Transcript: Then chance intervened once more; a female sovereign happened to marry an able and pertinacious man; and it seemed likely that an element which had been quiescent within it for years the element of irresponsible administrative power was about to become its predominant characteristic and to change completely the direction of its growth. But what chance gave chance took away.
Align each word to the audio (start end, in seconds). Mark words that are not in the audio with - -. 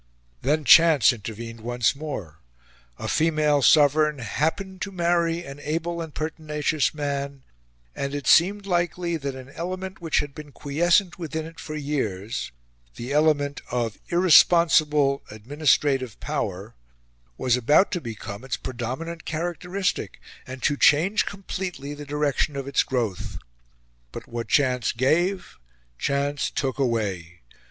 Then 0.41 0.63
chance 0.63 1.13
intervened 1.13 1.61
once 1.61 1.95
more; 1.95 2.39
a 2.97 3.07
female 3.07 3.61
sovereign 3.61 4.17
happened 4.17 4.81
to 4.81 4.91
marry 4.91 5.45
an 5.45 5.59
able 5.59 6.01
and 6.01 6.11
pertinacious 6.11 6.91
man; 6.91 7.43
and 7.95 8.15
it 8.15 8.25
seemed 8.25 8.65
likely 8.65 9.15
that 9.17 9.35
an 9.35 9.51
element 9.51 10.01
which 10.01 10.17
had 10.17 10.33
been 10.33 10.53
quiescent 10.53 11.19
within 11.19 11.45
it 11.45 11.59
for 11.59 11.75
years 11.75 12.51
the 12.95 13.13
element 13.13 13.61
of 13.69 13.99
irresponsible 14.09 15.21
administrative 15.29 16.19
power 16.19 16.73
was 17.37 17.55
about 17.55 17.91
to 17.91 18.01
become 18.01 18.43
its 18.43 18.57
predominant 18.57 19.23
characteristic 19.23 20.19
and 20.47 20.63
to 20.63 20.77
change 20.77 21.27
completely 21.27 21.93
the 21.93 22.07
direction 22.07 22.55
of 22.55 22.67
its 22.67 22.81
growth. 22.81 23.37
But 24.11 24.25
what 24.25 24.47
chance 24.47 24.93
gave 24.93 25.57
chance 25.99 26.49
took 26.49 26.79
away. 26.79 27.41